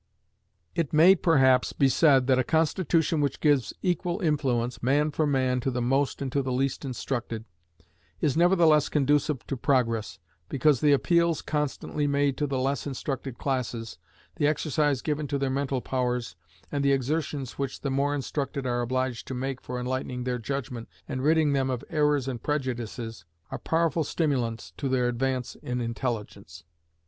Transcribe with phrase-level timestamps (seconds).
[0.73, 5.59] It may, perhaps, be said, that a constitution which gives equal influence, man for man,
[5.59, 7.45] to the most and to the least instructed,
[8.19, 10.17] is nevertheless conducive to progress,
[10.49, 13.99] because the appeals constantly made to the less instructed classes,
[14.37, 16.35] the exercise given to their mental powers,
[16.71, 20.89] and the exertions which the more instructed are obliged to make for enlightening their judgment
[21.07, 26.63] and ridding them of errors and prejudices, are powerful stimulants to their advance in intelligence.